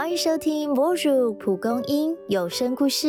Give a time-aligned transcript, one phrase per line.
[0.00, 3.06] 欢迎收听《博主蒲公英有声故事》。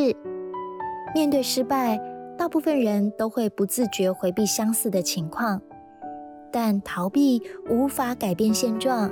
[1.16, 1.98] 面对失败，
[2.38, 5.62] 大部分人都会不自觉回避相似的情况，
[6.52, 9.10] 但逃避无法改变现状，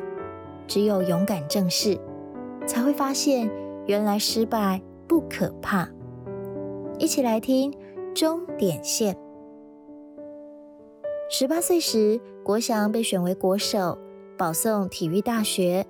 [0.68, 1.97] 只有勇敢正视，
[2.68, 3.50] 才会发现
[3.87, 5.87] 原来失败不可怕。
[6.97, 7.73] 一起来听
[8.14, 9.15] 终点线。
[11.29, 13.97] 十八岁时，国祥被选为国手，
[14.37, 15.86] 保送体育大学。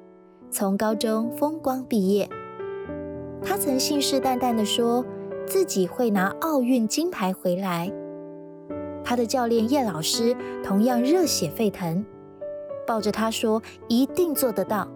[0.52, 2.27] 从高中风光毕业，
[3.44, 5.05] 他曾信誓旦旦地说
[5.45, 7.91] 自己会拿奥运金牌回来。
[9.03, 12.03] 他的教练叶老师同样热血沸腾，
[12.88, 14.88] 抱着他说一定做得到。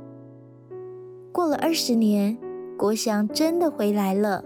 [1.32, 2.38] 过了二十年，
[2.78, 4.44] 国祥真的回来了，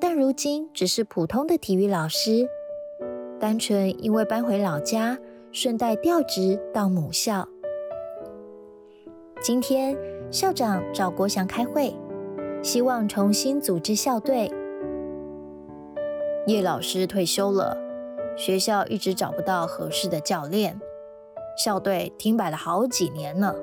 [0.00, 2.48] 但如今只是普通的体育老师，
[3.38, 5.18] 单纯因为搬回老家，
[5.52, 7.48] 顺带调职到母校。
[9.44, 9.98] 今天
[10.30, 11.92] 校长找国祥开会，
[12.62, 14.48] 希望重新组织校队。
[16.46, 17.76] 叶老师退休了，
[18.36, 20.80] 学校一直找不到合适的教练，
[21.58, 23.56] 校队停摆了好几年了。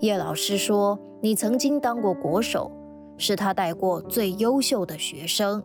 [0.00, 2.70] 叶老师说：“你曾经当过国手，
[3.16, 5.62] 是他带过最优秀的学生。”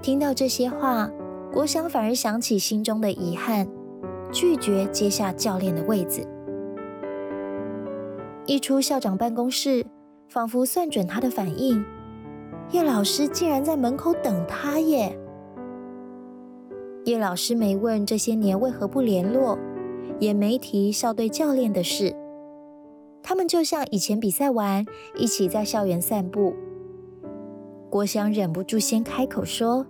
[0.00, 1.10] 听到这些话，
[1.52, 3.68] 国祥反而想起心中的遗憾，
[4.32, 6.26] 拒绝接下教练的位子。
[8.46, 9.84] 一出校长办公室，
[10.28, 11.84] 仿佛算准他的反应，
[12.70, 15.18] 叶老师竟然在门口等他耶。
[17.04, 19.58] 叶老师没问这些年为何不联络，
[20.20, 22.14] 也没提校队教练的事。
[23.20, 24.86] 他们就像以前比赛完，
[25.16, 26.54] 一起在校园散步。
[27.90, 29.84] 郭襄忍不住先开口说：“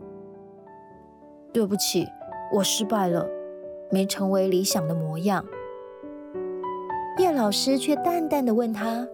[1.52, 2.06] 对不起，
[2.54, 3.28] 我失败了，
[3.90, 5.44] 没成为理想的模样。”
[7.18, 9.08] 叶老师却淡淡的问他：“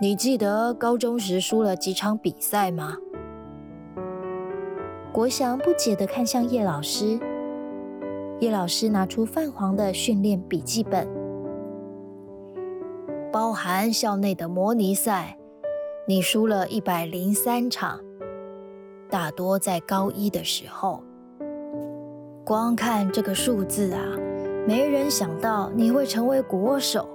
[0.00, 2.96] 你记得高中时输了几场比赛吗？”
[5.12, 7.18] 国祥不解的看向叶老师，
[8.38, 11.08] 叶老师拿出泛黄的训练笔记本，
[13.32, 15.36] 包含校内的模拟赛，
[16.06, 18.00] 你输了一百零三场，
[19.10, 21.02] 大多在高一的时候。
[22.44, 24.00] 光看这个数字啊！
[24.66, 27.06] 没人想到你会成为国手，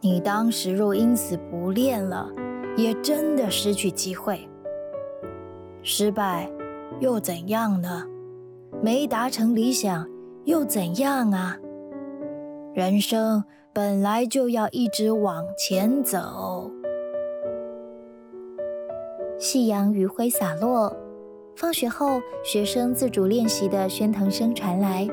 [0.00, 2.30] 你当时若因此不练了，
[2.76, 4.48] 也真的失去机会。
[5.82, 6.48] 失败
[7.00, 8.04] 又怎样呢？
[8.80, 10.08] 没达成理想
[10.44, 11.58] 又怎样啊？
[12.72, 16.70] 人生本来就要一直往前走。
[19.38, 20.96] 夕阳余晖洒落，
[21.56, 25.08] 放学后学生自主练习的喧腾声传来。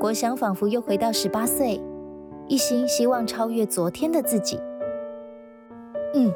[0.00, 1.78] 国祥仿佛又回到十八岁，
[2.48, 4.58] 一心希望超越昨天的自己。
[6.14, 6.32] 嗯，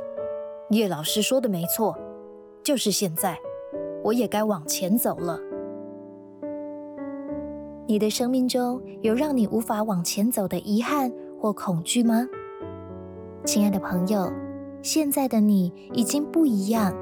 [0.69, 1.97] 叶老师说的没错，
[2.63, 3.39] 就是现在，
[4.03, 5.41] 我也该往前走了。
[7.87, 11.11] 你的生命中有让你无法往前走的遗憾
[11.41, 12.29] 或恐惧吗？
[13.47, 14.31] 亲爱的朋友，
[14.83, 16.95] 现在的你已经不一样。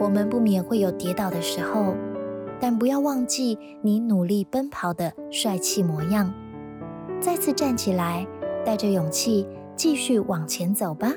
[0.00, 1.94] 我们不免会有跌倒的时候。
[2.60, 6.32] 但不要忘记你努力奔跑的帅气模样，
[7.20, 8.26] 再次站起来，
[8.64, 11.10] 带着勇气继续往前走吧。